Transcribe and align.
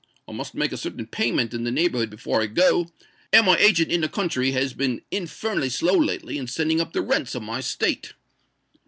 I 0.27 0.31
must 0.31 0.55
make 0.55 0.71
a 0.71 0.77
certain 0.77 1.05
payment 1.05 1.53
in 1.53 1.63
the 1.63 1.69
neighbourhood 1.69 2.09
before 2.09 2.41
I 2.41 2.47
go; 2.47 2.89
and 3.31 3.45
my 3.45 3.55
agent 3.57 3.91
in 3.91 4.01
the 4.01 4.09
country 4.09 4.49
has 4.49 4.73
been 4.73 5.03
infernally 5.11 5.69
slow 5.69 5.93
lately 5.93 6.39
in 6.39 6.47
sending 6.47 6.81
up 6.81 6.93
the 6.93 7.03
rents 7.03 7.35
of 7.35 7.43
my 7.43 7.59
estate." 7.59 8.13